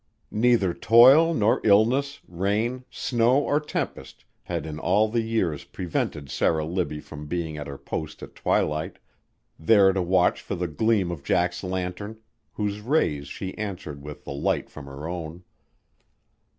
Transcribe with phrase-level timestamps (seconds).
[0.33, 6.65] Neither toil nor illness, rain, snow or tempest had in all the years prevented Sarah
[6.65, 8.97] Libbie from being at her post at twilight,
[9.59, 12.17] there to watch for the gleam of Jack's lantern,
[12.53, 15.43] whose rays she answered with the light from her own.